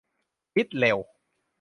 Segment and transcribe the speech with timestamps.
[0.53, 0.97] คิดเร็ว